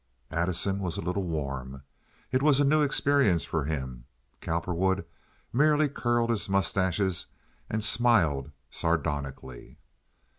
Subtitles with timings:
[0.31, 1.83] Addison was a little warm.
[2.31, 4.05] It was a new experience for him.
[4.41, 5.05] Cowperwood
[5.53, 7.27] merely curled his mustaches
[7.69, 9.77] and smiled sardonically.